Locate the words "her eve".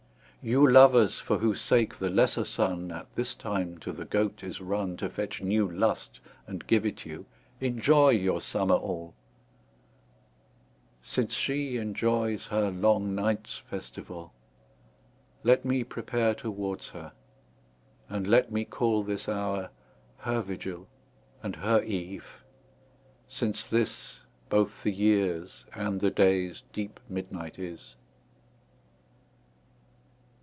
21.57-22.43